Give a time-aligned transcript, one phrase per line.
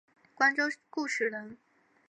[0.33, 1.59] 光州固始人。